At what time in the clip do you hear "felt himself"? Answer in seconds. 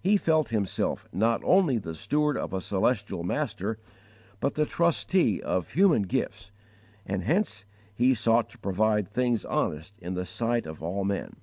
0.16-1.08